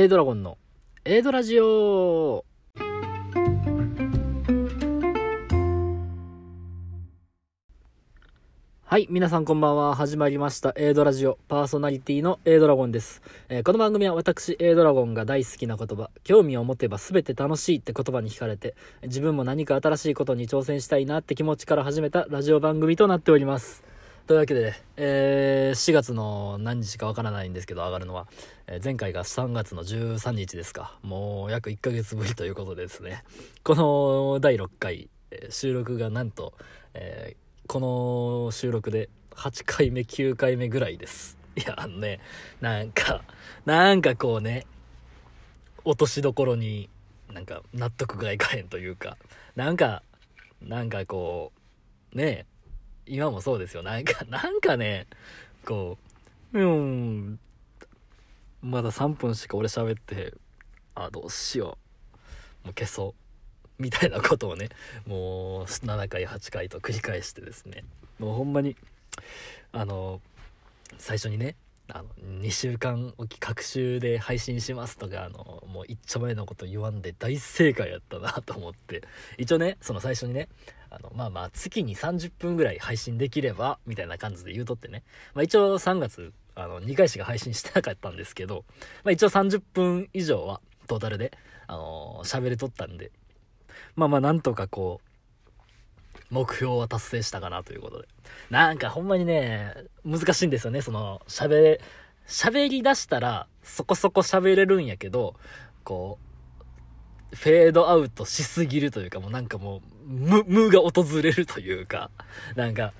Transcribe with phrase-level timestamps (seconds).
[0.00, 0.58] A ドラゴンの
[1.04, 2.44] A ドラジオ
[8.84, 9.96] はい、皆さんこんばんは。
[9.96, 10.72] 始まりました。
[10.76, 13.22] A ドラジオパーソナリティの A ドラゴンです。
[13.48, 23.82] えーこの番組は私 A ドラゴンが大好きな言葉、興味を持てば全て楽しいって言葉に惹かれて、自分も何か新しいことに挑戦したいなって気持ちから始めたラジオ番組となっております。
[24.28, 28.26] というわけで、えー4月の何日かわからないんですけど、上がるのは、
[28.66, 30.98] えー前回が3月の13日ですか。
[31.02, 33.24] もう約1ヶ月ぶりということでですね。
[33.64, 36.52] この第6回、えー収録がなんと、
[36.92, 37.80] えーこ
[38.44, 41.38] の収録で8回目、9回目ぐらいです。
[41.56, 42.20] いや、あのね、
[42.60, 43.22] なんか、
[43.64, 44.66] なんかこうね、
[45.86, 46.90] 落としどころに
[47.32, 49.16] なんか納得がいかへんというか、
[49.56, 50.02] なんか、
[50.60, 51.50] なんかこ
[52.12, 52.57] う、ねえ
[53.08, 53.82] 今もそうですよ。
[53.82, 55.06] なんか、 なんかね、
[55.64, 55.98] こ
[56.52, 57.38] う、うん、
[58.62, 60.34] まだ3分しか俺喋って、
[60.94, 61.78] あ、どうしよ
[62.64, 62.66] う。
[62.66, 63.14] もう消そ
[63.78, 63.82] う。
[63.82, 64.68] みたいなことをね、
[65.06, 67.84] もう7回、8回と繰り返してですね、
[68.18, 68.76] もうほんまに、
[69.72, 70.20] あの、
[70.98, 71.54] 最初にね、
[71.90, 72.08] あの
[72.42, 79.02] 2週間おき各週で配信しますとかあのもう一丁前のこと言わんで大正解やったなと思って。
[79.38, 80.48] 一応ねその最初にね
[80.90, 85.02] あのまあまあ月に30分ぐらい配信できればみたいな感じで言うとってね、
[85.34, 88.64] まあ、一応3月あの2回しか配信してなかったんですけど、
[89.04, 91.32] まあ、一応30分以上はトータルで
[91.66, 93.10] あの喋れとったんで。
[93.94, 95.07] まあまあなんとかこう
[96.30, 98.08] 目標は達成したかなということで。
[98.50, 101.80] なんかほんまにね、難しいんですよね、その、喋れ、
[102.26, 105.34] 喋り出したらそこそこ喋れるんやけど、
[105.84, 106.18] こ
[107.32, 112.10] う、フェードアウトしすぎるというか、もうなんかもう、無、無が訪れるというか、
[112.56, 112.92] なんか、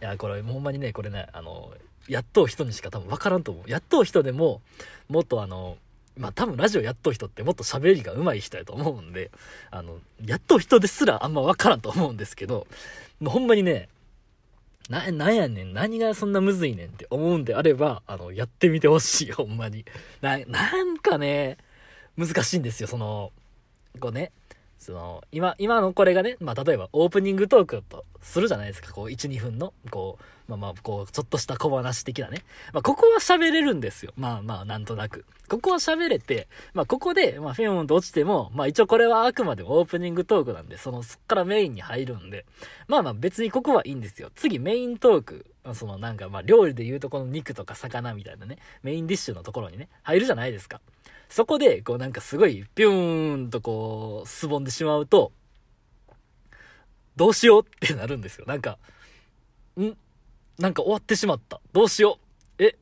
[0.00, 1.72] いや、これほんまにね、これね、あの、
[2.08, 3.70] やっとう人にしか多分分からんと思う。
[3.70, 4.60] やっとう人でも、
[5.08, 5.76] もっとあの、
[6.16, 9.30] まあ多分ラジオやっとう人ってもっと喋りが上手い人やと思うんで、
[9.70, 12.66] あの、やっとう人ですらあんま分からんと思うんですけど、
[13.20, 13.88] もうほんまにね、
[14.88, 19.84] な、なんやねん、何がそんなむずいねんって思うんであれば、あの、やってみてほしい、ほんまに。
[20.20, 21.56] な、なんかね、
[22.16, 23.32] 難しいんですよ、その、
[24.00, 24.32] こうね、
[24.78, 32.44] その、今、今のこれがね、まあ、例えばオープニングトークとするじゃないですか、こう、1、2分の、こう、まあまあ、こう、ちょっとした小話的なね。
[32.72, 34.12] まあ、ここは喋れるんですよ。
[34.16, 35.24] まあまあ、なんとなく。
[35.48, 42.44] ここは喋れて、まあ、ここで、まあ、フィヨンと落ちても、まあ、一応これはあくまでもオープニングトークなんで、その、そっからメインに入るんで、
[42.86, 44.30] まあまあ、別にここはいいんですよ。
[44.34, 45.46] 次、メイントーク。
[45.74, 50.80] その、なんか、まあ、料理で言うとこの肉とか魚みたいなね、メインディッシュのところにね、入るじゃないですか。
[51.28, 55.32] そこで、こうなんかすごい、ピューンとこう、すぼんでしまうと、
[57.16, 58.46] どうしようってなるんですよ。
[58.46, 58.78] なんか、
[59.78, 59.92] ん？
[60.58, 61.60] なんか終わってしまった。
[61.72, 62.18] どうしよ
[62.58, 62.62] う。
[62.62, 62.76] え？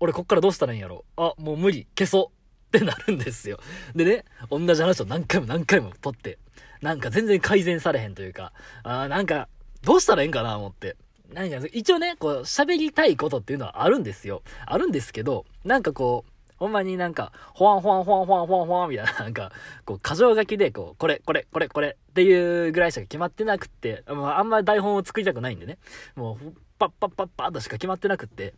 [0.00, 1.86] 俺こっからどうしたらいいんやろあ、もう無理。
[1.96, 2.76] 消そう。
[2.76, 3.58] ってなるんですよ。
[3.94, 6.38] でね、同じ話を何回も何回も撮って、
[6.82, 8.52] なんか全然改善されへんというか、
[8.82, 9.48] あーなんか、
[9.82, 10.96] どうしたらいいんかな思って。
[11.32, 14.42] なんか、一応ね、こう、喋りたいことっていうのはあるんですよ。
[14.66, 19.52] あるんですけど、なんかこう、ほんまになんか、ほわんほわんほわんほわんほわんほわんみたいな、 なんか、
[19.84, 25.78] こう、箇条書きで、こう、これ、これ、これ、これっていうぐらいしか決まってなくって、まあ、あんま台本を作りたくないんでね、
[26.14, 28.54] もう、パッパッパッパッとしか決まってなくって、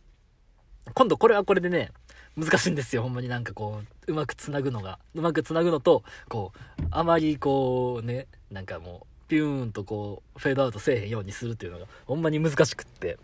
[0.93, 1.91] 今度これはこれでね、
[2.35, 4.99] 難しいんですよ、ほんまになんかこう、うまくつなぐのが。
[5.13, 13.17] うまくつなぐのと、こう、あまりこうね、なんかもう、ピューンとこう、フェードアウトせえへんようにするっていうのが、ほんまに難しくって。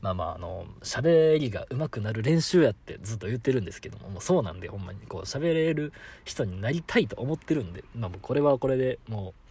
[0.00, 5.92] まあまあ、あの、喋りが上手くなる練習やってずっと言ってるんですけども、もうそうなんで、ほんまにこう、喋れる
[6.24, 9.41] 人になりたいと思ってるんで、まあもうこれはこれでもう、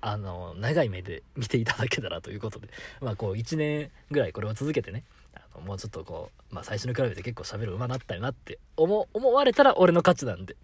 [0.00, 2.68] あの、長い目で見ていただけたらということで、
[3.00, 5.04] まあこう、1年ぐらいこれを続けてね、
[5.34, 10.56] あのもうちょっとこう、まあ最初に比べて結構喋る上手なったよなって思、思われたら俺の勝ちなんで、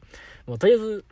[0.47, 1.05] もうとりあえず、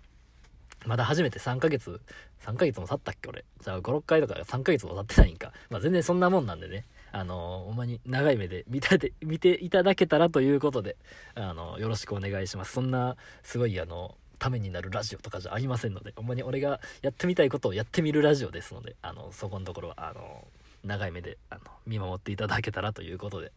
[0.86, 2.00] まだ初めて3ヶ月、
[2.44, 3.44] 3ヶ月も経ったっけ俺。
[3.62, 5.52] じゃあ5、6回とか3ヶ月も経ってないんか。
[5.70, 6.84] まあ全然そんなもんなんでね。
[7.12, 10.96] あのほんまに長い目で見てて、見ていただけたらということで、
[11.36, 12.72] あのよろしくお願いします。
[12.72, 20.46] そんな、すごいあの、ためになるラジオとかじゃありませんので、ほんまに俺がやってみたいことをやってみるラジオですので、あの、そこのところは、あの、
[20.84, 23.52] 長い目で、あの、見守っていただけたらということで。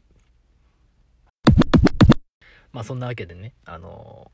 [2.72, 4.32] まあそんなわけでね、あの、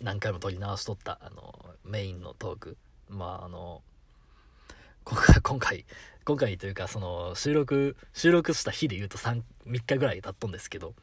[0.00, 2.76] 何回も撮り直しとった、あの、メインのトーク。
[3.08, 3.80] まああの、
[5.42, 5.84] 今回、
[6.24, 10.94] 今回、というか、その、収録、収録した日で言うと3、3日ぐらい経っとんですけど、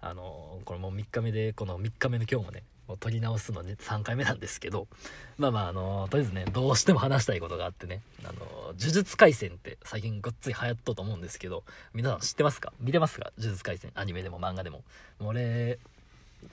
[0.00, 4.88] あの、これもう3日目で、この3日目の今日もね、もう撮り直すのね、3回目なんですけど、
[5.36, 12.72] まあまあ、あの、とりあえずね、どうしても話したいことがあってね、あの、呪術廻戦って最近ごっつい流行っとうと思うんですけど、皆さん知ってますか？
[12.80, 13.32] 見てますか？
[13.38, 13.92] 呪術廻戦。
[13.94, 14.84] アニメでも漫画でも。
[15.18, 15.78] もう俺、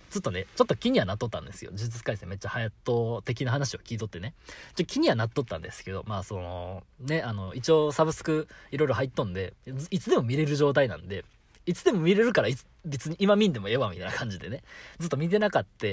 [0.10, 1.72] ずっとね、ちょっと気にはなっとったんですよ。
[1.72, 4.34] 呪術廻戦めっちゃ流行っと的な話を聞いとってね。
[4.76, 9.54] ちょ気にはなっとったんですけど、まあその、ね、あの、一応サブスクいろいろ入っとんで、
[9.92, 11.26] いつでも見れる状態なんで、
[11.66, 12.50] いつでも見れるから
[12.86, 14.64] 別に今見んでもええわみたいな感じでね、
[15.00, 15.88] ずっと見てなかった。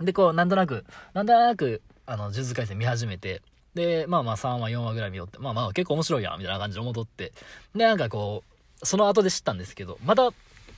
[0.00, 3.42] で、こう、なんとなく、なんとなく、あの、呪術廻戦見始めて、
[3.74, 7.32] で、まあまあ3話、4話ぐらい見よって、まあまあ結構面白いやん、みたいな感じで戻って、
[7.74, 8.42] で、なんかこ
[8.82, 10.30] う、その後で知ったんですけど、まだ、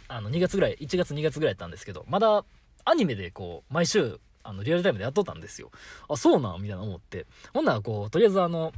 [0.08, 2.44] あの、2月ぐらい、1月2月ぐらいやったんですけど、まだ、
[2.84, 5.70] アニメでこう、毎週、あの、リアルタイムでやっとったんですよ。
[6.08, 6.62] あ、そうなん？
[6.62, 7.26] みたいな思って。
[7.52, 8.72] ほんならこう、とりあえずあの、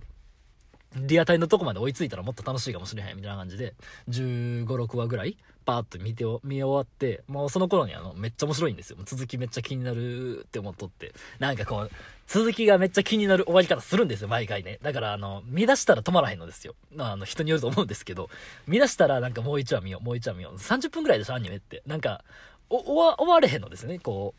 [0.97, 3.75] リアタイのとこまで追いついたらもっと楽しいかもしれへんみたいな感じで、
[4.09, 5.37] 15、6話ぐらい
[5.69, 8.97] パーッと見て、見終わって、もうその頃にあの、めっちゃ面白いんですよ。
[9.05, 11.13] 続きめっちゃ気になるって思っとって。
[11.39, 11.91] なんかこう、
[12.27, 14.79] 続きがめっちゃ気になる終わり方するんですよ、毎回ね。
[14.81, 16.75] だからあの、見出したら止まらへんのですよ。
[16.97, 18.31] あの、人によると思うんですけど、
[18.67, 20.57] 見出したらなんかもう一話見よう、もう一話見よう。
[20.57, 21.83] 30分くらいでしょ、アニメって。
[21.87, 22.25] なんか、
[22.71, 24.33] お、終わ、終われへんのですね、こ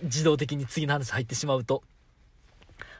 [0.00, 1.82] う、自動的に次の話入ってしまうと。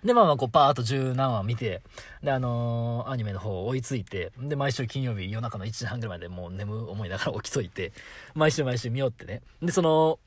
[0.04, 1.82] で、まあまあ、こう、パーっと十何話見て、
[2.22, 7.93] で、あのー、アニメの方追いついて、で、毎週金曜日夜中の1時半ぐらいまでもう眠思いながら起きといて、
[8.34, 9.43] 毎週毎週見ようってね。
[9.62, 10.19] で、その、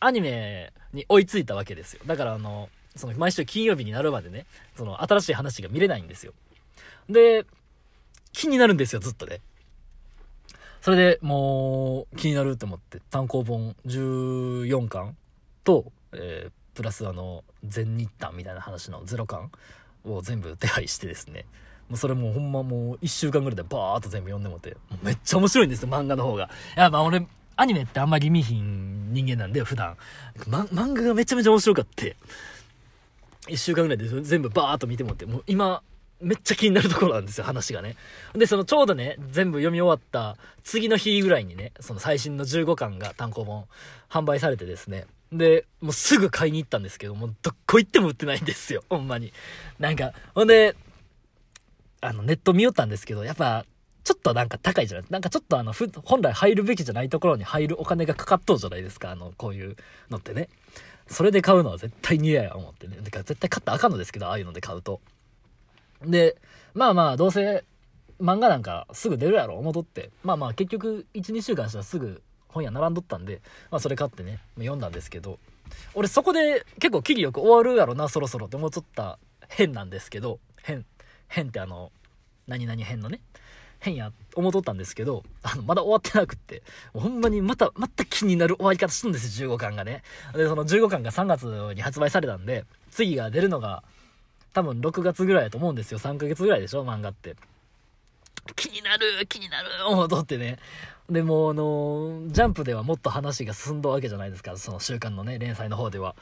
[0.00, 2.02] アニメに追いついたわけですよ。
[2.06, 6.32] だから、あの、その、毎週金曜日になるまでね、その、新しい話が見れないんですよ。
[7.08, 7.46] で、
[8.32, 9.40] 気になるんですよ、ずっとね。
[10.82, 15.16] それでもう気になるって思って単行本14巻
[15.62, 19.50] と、えー、プラスあの全日譚みたいな話のゼロ巻
[20.04, 21.44] を全部手配してですね。
[21.88, 26.48] もうそれもうほんまもう1週間ぐらいでバーっと全部読んでもってめっちゃ面白いんですよ漫画の方が。
[26.76, 27.26] いやまあ俺
[27.56, 29.96] アニメってあんまり見ひん人間なんで普段、
[30.46, 32.16] ま、漫画がめちゃめちゃ面白かって
[33.48, 35.82] 1週間ぐらいで全部バーっと見てもってもう今
[36.22, 37.96] めっちゃ気になるところなんですよ、話がね。
[38.32, 43.64] で、そのちょうどね、全部読み終わった次の日ぐらいにね、その最新の15巻が単行本
[44.08, 48.84] 販売されてですね、で、もうすぐ買いに行ったんですけど、もうどっこ行っても売ってないんですよ。
[48.90, 49.32] ほんまに。
[49.78, 50.76] なんか、ほんで、
[52.00, 53.64] あの、ネット見よったんですけど、やっぱ、
[54.04, 55.10] ちょっとなんか高いじゃない？
[55.10, 55.72] なんかちょっとあの、
[56.04, 59.10] 本来入るべきじゃないところに入るお金がかかっとうじゃないですか。
[59.10, 59.76] あの、こういう
[60.10, 60.48] のってね。
[61.06, 62.96] それで買うのは絶対に嫌や思ってね。
[63.00, 65.00] だから絶対買ったらあかんのですけど、ああいうので買うと。
[66.04, 66.36] で、
[66.74, 67.64] まあまあ、どうせ
[68.20, 70.10] 漫画なんかすぐ出るやろ、思っとって。
[70.24, 72.22] まあまあ、結局、1、2週間したらすぐ
[72.52, 73.40] 本屋並んどったんで、
[73.70, 75.38] まあそれ買ってね、読んだんですけど、
[75.94, 79.18] 俺そこで結構キリよく終わるやろな、そろそろって思っとった
[79.48, 80.84] 変なんですけど、変、
[81.28, 81.90] 変ってあの、
[82.46, 83.20] 何々変のね、
[83.80, 86.62] 変や、思っとったんですけど、あの、まだ終わってなくって、
[86.94, 90.02] ほんまにまた、また気になる終わり方するんですよ、15巻がね。
[90.34, 91.44] で、その15巻が3月
[91.74, 93.82] に発売されたんで、次が出るのが、
[94.52, 95.98] 多分6月ぐらいだと思うんですよ。
[95.98, 97.36] 3ヶ月ぐらいでしょ、漫画って。
[98.56, 100.58] 気になる気になる思うとってね。
[101.10, 104.56] でも、あの、ジャンプではもっと話が進んだわけじゃないですか。
[104.56, 106.14] その週刊のね、連載の方では。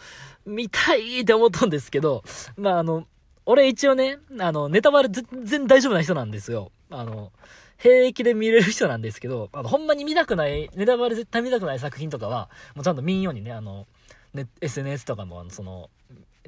[0.47, 2.25] 見たいって思ったんですけど、
[2.57, 3.07] まあ、あの、
[3.47, 6.73] 俺一応ね、あの、ネタバレ全然大丈夫な人なんですよ。
[6.91, 7.33] あの、
[7.79, 13.87] 平気で見れる人なんですけど、あの、ほんまに見たくない、ネタバレ絶対見たくない作品とかは、もうちゃんと見んようにね、あの、
[14.35, 15.91] ね、SNS とかも、あの、その、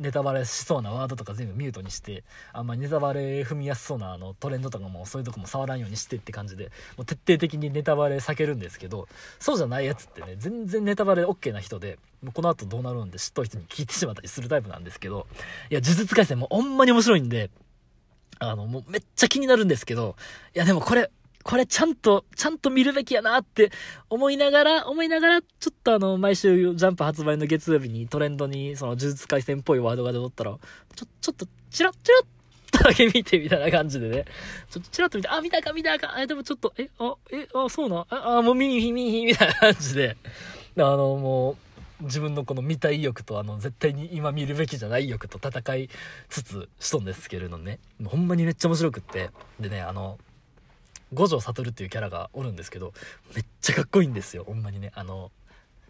[0.00, 9.06] ネタバレしそうなワードとか全部ミュートにしてあんまりネタバレ踏みやすそうなあのトレンドとかもそういうとこも触らんようにしてって感じでもう徹底的にネタバレ避けるんですけど
[9.38, 15.26] そうじゃないやつってね全然ネタバレ OK な人でもうこの後どうなるんで知っとる人に聞いてしまったりするタイプなんですけど
[15.70, 17.50] いや呪術廻戦もほんまに面白いんで
[18.38, 20.16] あのもうめっちゃ気になるんですけど
[20.54, 21.10] いやでもこれ
[21.42, 23.70] これちゃんと、ちゃんと見るべきやなって
[24.10, 30.58] 思いながら、思いながら、ちょっとあの、毎週ジャンプ発売の月曜日にトレンドに、その呪術廻戦っぽいワードが出とったら、
[30.94, 34.24] ちょ、ちょっと、チラッチラッとだけ見てみたいな感じでね。
[34.70, 40.16] ちょっとチラッと見て、あ、見たか見たか、え、でもちょっと、え、あ、え、あ、そうな、あ、あもう見にひ見にひみたいな感じで、
[40.76, 41.56] あの、もう、
[42.02, 45.88] 自分のこの見たい欲とあの絶対に今見るべきじゃない欲と戦い
[46.28, 47.78] つつしとんですけれどね。
[48.04, 49.30] ほんまにめっちゃ面白くって。
[49.60, 50.18] でねあの
[51.12, 52.92] 五条悟っていうキャラがおるんですけど、
[53.34, 54.92] めっちゃかっこいいんですよ、ほんまにね。
[54.94, 55.30] あの、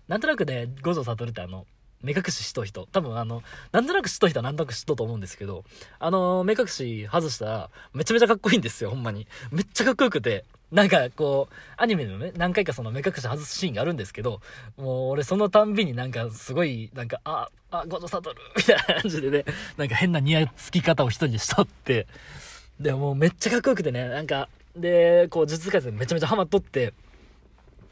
[0.08, 1.66] なんとなくね、五条悟ってあの、
[2.02, 5.64] 目隠ししと人、多分あの、なんとなくしと人はなんとなくしとと思うんですけど、
[6.00, 9.26] あの、目隠し外したら、めちゃめちゃかっこいいんですよ、ほんまに。
[9.50, 14.40] めっちゃかっこよくて、なんかこう、アニメのね、何回かその目隠し外すシーンがあるんですけど、
[14.76, 19.44] もう俺そのたんびになんかすごい、なんか、あ、あ、五条悟みたいな感じでね、
[19.76, 22.06] なんか変な似合いつき方を一人でしとって、
[22.80, 26.92] でもうめっちゃかっこよくてね、なんか、で、こう、術改戦めちゃめちゃハマっとって、っ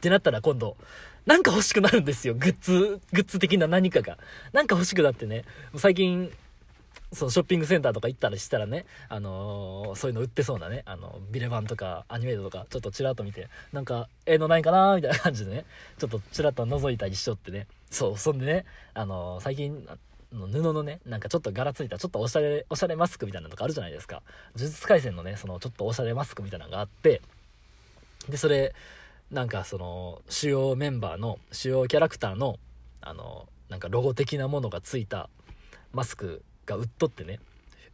[0.01, 0.77] てなったら今度、
[1.25, 2.33] なんか欲しくなるんですよ。
[2.33, 4.17] グッズ、グッズ的な何かが。
[4.53, 5.43] なんか欲しくなってね。
[5.75, 6.31] 最近、
[7.13, 15.65] そのショッピングセンターとか行ったりしたらね、あのー、そういうの売ってそうなね、あの、ビレバンとかアニメートとか、ちょっとチラッと見て、なんか、ええのないかなみたいな感じでね、
[15.99, 19.85] ちょっとチラッと覗いたりしとってね、そう、そんでね、あのー、最近、
[20.33, 24.21] の布のね、なんかちょっと柄ついた、ちょっとおしゃれ、おしゃれマスクみたいなのとかあるじゃないですか。
[24.55, 27.21] 呪術廻戦のね、そのちょっとおしゃれマスクみたいなのがあって、
[28.29, 28.73] で、それ、
[29.29, 32.59] なんかその、主要メンバーの、主要キャラクターの、
[33.01, 35.29] あの、なんかロゴ的なものがついた
[35.93, 37.39] マスクが売っとってね、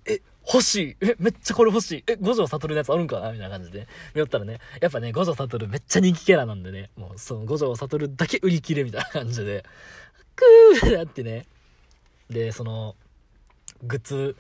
[0.05, 3.33] え、欲しいえ、めっちゃこれ欲しいえ、五条悟のやつあるんかな？
[3.33, 9.65] みたいな感じで、見よったらね、やっぱね、五条悟めっちゃ人気キャラなんでね、もうその五条悟だけ売り切れみたいな感じで、
[10.35, 11.45] くーってなってね、
[12.29, 12.95] で、その、
[13.83, 14.35] グッズ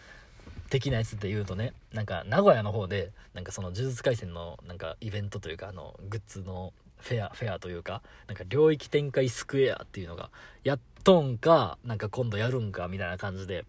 [0.69, 10.29] 的なやつって言うとね、なんか名古屋の方で、なんかその呪術廻戦のなんかイベントというか、あの、グッズのフェア、フェアというか、なんか領域展開スクエアっていうのが、
[10.63, 13.65] やっとんか、なんか今度やるんか、みたいな感じで、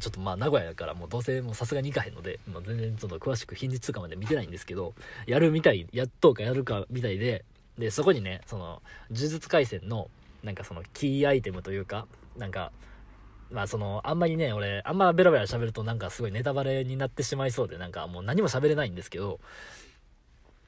[0.00, 4.94] ちょっとまあ名古屋だからもうどうせもうさすがに行かへんので、もう全然ちょっと詳しく日にちとかまで見てないんですけど、
[5.26, 7.44] やるみたい、やっとうかやるかみたいで、
[7.78, 10.10] で、そこにね、その、呪術廻戦の、
[10.42, 12.06] なんかそのキーアイテムというか、
[12.36, 12.72] なんか、
[13.50, 19.40] まあその、あんまりね、俺、あんまベラベラ喋るとなんかすごいネタバレになってしまいそうで、なんかもう何も喋れないんですけど、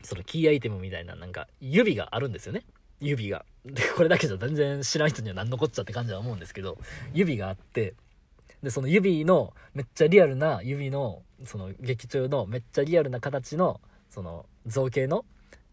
[0.03, 2.65] そのキーアイテムみたいななんか指があるんですよね。
[3.01, 3.45] 指が。
[3.65, 6.79] で、これだけじゃ全然知らん人には何のこっちゃって感じは思うんですけど、
[7.13, 7.95] 指があって、
[8.63, 13.81] で、その指の、めっちゃリアルな指の、その劇中のめっちゃリアルな形の、
[14.11, 15.25] その造形の、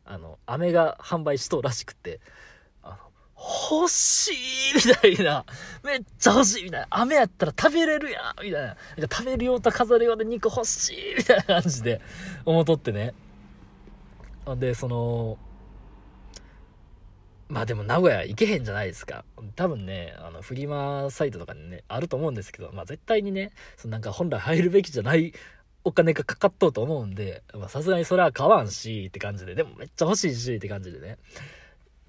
[0.05, 2.19] あの、飴が販売しとうらしくて、
[3.71, 4.35] 欲しい
[4.75, 5.45] みたいな。
[5.83, 6.87] めっちゃ欲しいみたいな。
[6.89, 8.61] 雨やったら食べれるやんみたいな。
[8.61, 8.75] なん
[9.07, 11.99] か食べる用と飾る用で肉欲しいみたいな感じで
[12.45, 13.13] 思っとってね。
[14.57, 15.37] で、その、
[17.49, 19.25] まあでも名古屋行けへんじゃないですか。
[19.55, 25.33] 多分ね、あの、フリマサイトとかにね、あると思うんですけど、まあ絶対にね、そのなんか本来入るべきじゃない
[25.83, 31.17] お金がかかっとうと思うんで、まあさすがにそれは買わんし、って感じで、でもめっちゃ欲しいし、って感じでね。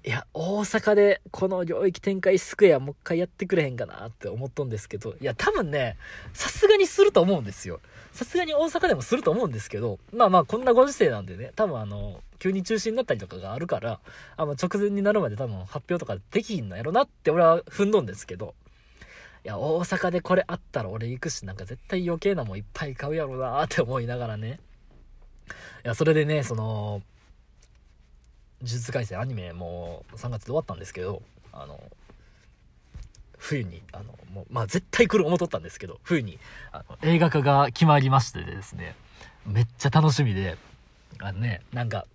[0.05, 5.97] いや、大阪でこの領域展開スクエアもう一回やってくれへんかなって思っとんですけど、いや、多分ね、
[6.31, 7.79] さすがにすると思うんですよ。
[8.11, 13.99] さすがに大阪でもすると思うんですけど、まあまあこんなご時世なんでね、多分あの、急に中止になったりとかがあるから、
[14.37, 18.53] あの直前になるまで多分発表とかできひんのやろなって俺は踏んどんですけど、
[19.43, 24.59] いや、大阪でこれあったら俺行くし、なんか絶対余計なもんいっぱい買うやろなって思いながらね。
[25.83, 27.01] いや、それでね、その、
[28.65, 31.21] 呪術廻戦アニメもう3月で終わったんですけど
[31.53, 31.79] あの
[33.37, 36.39] 冬にあのもうまあ絶対来る思っとったんですけど冬に
[36.71, 38.95] あの映画化が決まりましてですね
[39.45, 40.57] めっちゃ楽しみで
[41.19, 42.05] あのねなんか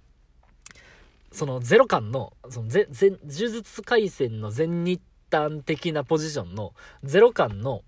[1.33, 7.83] そのゼロ感のそのぜぜ呪術廻戦の全日短的なポジションのゼロ感の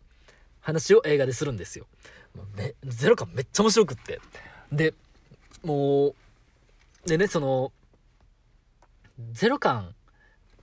[0.61, 1.87] 話を映画でするんですよ。
[2.35, 4.21] もうね、ゼロ感めっちゃ面白くって。
[4.71, 4.95] で、
[5.65, 6.15] もう、
[7.07, 7.73] でね、その、
[9.33, 9.95] ゼロ巻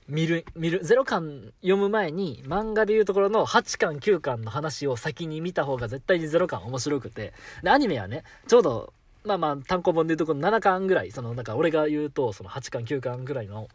[0.07, 13.67] 見る、見る、ゼロ巻読む前に漫画でいうところの8巻9巻の話を先に見た方が絶対にゼロ巻面白くて、で、アニメはね、ちょうど、まあまあ単行本でいうところ7巻ぐらい、そのなんか俺が言うとその8巻9巻ぐらいの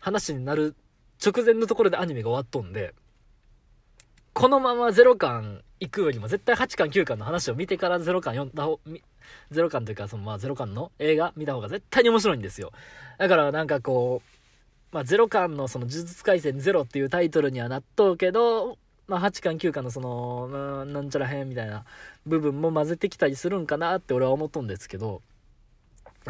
[0.00, 0.74] 話になる
[1.24, 2.94] 直前のところでアニメが終わっとんで、
[4.32, 8.80] このままゼロ巻行くよりも絶対8巻9巻の話を見てからゼロ巻読んだ方、
[9.50, 12.72] ゼロ巻というかそのまあゼロ巻の映画見た方が絶対に面白いんですよ。
[13.18, 21.84] だからなんかこう、まあゼロ巻のその呪術廻戦ゼロっていうタイトルにはなっとうけど、まあ8巻9巻のその、なんちゃらへんみたいな
[22.26, 25.22] 部分も混ぜてきたりするんかなって俺は思っとんですけど、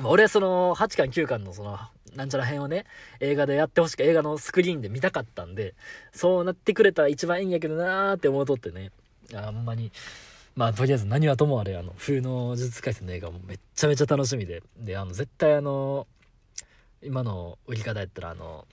[0.05, 1.79] 俺はその8巻9巻のその
[2.15, 2.85] なんちゃら編をね、
[3.21, 5.75] 映画でやってほしく、映画のスクリーンで見たかったんで、
[6.13, 8.91] そうなってくれたら一番いいんやけどなーって思うとってね、
[9.35, 9.91] あんまり、
[10.55, 16.07] まあとりあえず何はともあれ、あの、冬の呪術廻戦の映画もめっちゃめちゃ楽しみで、で、あの、絶対あの、
[17.03, 18.67] 今の売り方やったらあの、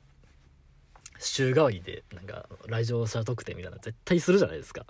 [1.20, 4.86] 週替わりで、なんか、来場者特典みたいな絶対するじゃないですか。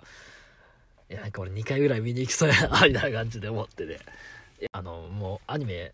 [1.10, 4.00] いや、なんか俺2回ぐらい見に行きそうやな、 みたいな感じで思ってて、
[4.72, 5.92] あの、もうアニメ、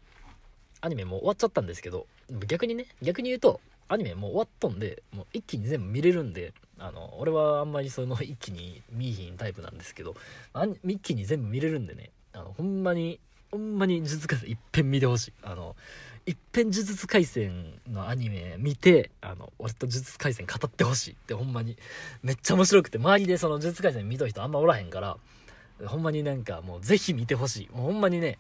[0.81, 2.07] アニメもう終わっちゃったんですけど、
[2.47, 10.15] 逆にね、逆に言うと、アニメもう終わっとんで、もう一気に全部見れるんで、あの、俺はあんまりその一気に見いひんタイプなんですけど
[10.53, 13.19] あ、一気に全部見れるんでね、あの、ほんまに、
[13.51, 15.33] ほんまに呪術廻戦一遍見てほしい。
[15.43, 15.77] あの、
[16.27, 21.77] 一遍呪術廻戦のアニメ見て、あの、俺と呪術廻戦語ってほしいってほんまに、
[22.23, 25.17] めっちゃ面白くて、周りでその呪術廻戦見とる人あんまおらへんから、
[25.85, 27.77] ほんまになんかもうぜひ見てほしい。
[27.77, 28.39] もうほんまにね、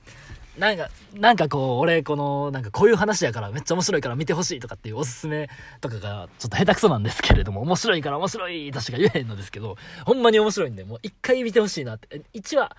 [0.58, 5.50] なんか、なんかこう、俺、この、なんかこういう話やからめっちゃ面白いから見てほしいとかっていうおすすめ
[5.82, 9.76] とかがちょっと下手くそなんですけれども、面白いから面白いとしか言えへんのですけど、
[10.06, 12.22] ほんまに面白いんで、もう一回見てほしいなって。
[12.32, 12.74] 1話、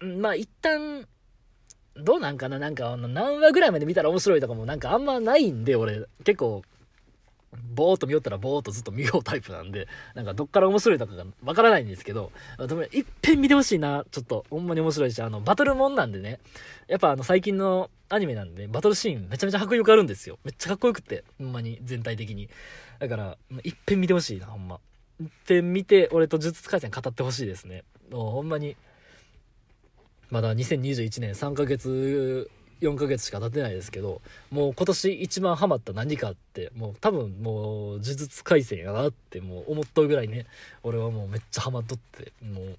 [0.00, 1.06] まあ一旦、
[1.96, 2.58] どうなんかな？
[2.58, 6.62] なんか何話ぐらいまで見たら面白いとかもなんかあんまないんで、俺、結構、
[7.74, 16.40] ぼーっと見よったらぼーっとずっと見ようタイプなんで、なんかどっから面白いとかがわからないんですけど、でもいっぺん見てほしいな、ちょっと、ほんまに面白いし、あの、バトルもんなんでね、
[16.88, 20.38] やっぱあの、最近のアニメなんで、バトルシーンめちゃめちゃ迫力あるんですよ。
[20.44, 22.48] めっちゃかっこよくて、ほんまに、全体的に。
[22.98, 24.80] だから、いっぺん見てほしいな、ほんま。
[25.20, 27.84] いっぺん見て、俺と呪術廻戦語ってほしいですね。
[28.10, 28.76] もうほんまに、
[30.30, 32.50] まだ2021年3ヶ月
[32.82, 34.20] 4ヶ月しか経ってないですけど
[34.50, 40.46] もう今年一番ハマった何かってもう多分もう呪術廻戦やなってもう思っとるぐらいね
[40.82, 42.76] 俺はもうめっちゃハマっとってもう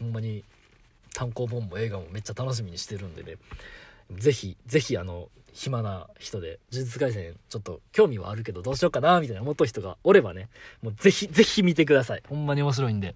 [0.00, 0.42] ほんまに
[1.14, 3.36] 単行本も映画もめっちゃ楽しみにしてるんでね
[4.16, 10.48] 是非是非あの暇な人で呪術廻戦ちょっと興味はあるけどどうしようかなみたいな思っとる人がおればね
[10.82, 12.22] もう是非是非見てください。
[12.28, 13.14] ほんまに面白いんで。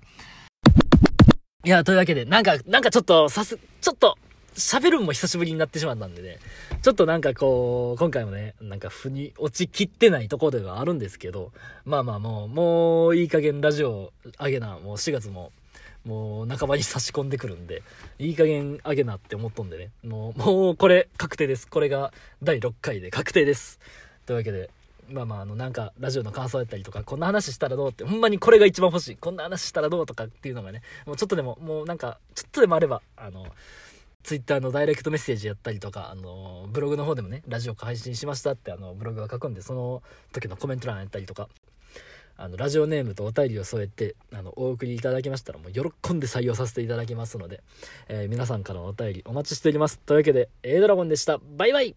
[1.64, 4.16] いやというわけでなんかなんかちょっとさすちょっと
[4.58, 6.38] 喋るんも久しぶりになってしまったんでね、
[6.82, 11.52] ちょっとなんかこう、今回もね、なんか腑に落ちきってないところではあるんですけど、
[11.84, 15.52] まあまあもう、もういい加減ラジオ上げな、もう4月も、
[16.04, 17.82] もう半ばに差し込んでくるんで、
[18.18, 21.68] いい加減上げなって思っとんでね、もう、もうこれ確定です。
[21.68, 22.12] これが
[22.42, 23.78] 第6回で確定です。
[24.26, 24.70] というわけで、
[25.10, 29.16] まあまあ、あの、なんか、ラジオの感想やったりとか、こんな話したらどうって、ほんまにこれが一番欲しい。
[29.16, 33.46] こんな話したらどうとかっていうのがね、もうちょっとでも、もうなんか、ちょっとでもあれば、あの、
[34.28, 41.48] Twitter のダイレクトメッセージやったりとか、あの、ブログの方でもね、ラジオ配信しましたって、あの、ブログが書くんで、その時のコメント欄やったりとか、
[42.36, 47.62] あの、ラジオネームとお便りを添えて、あの、お送りいただきましたら、もう喜んで採用させていただきますので、
[48.08, 49.98] えー、皆さんからのお便りお待ちしております。
[50.00, 51.38] というわけで、A ドラゴンでした。
[51.56, 51.96] バイバイ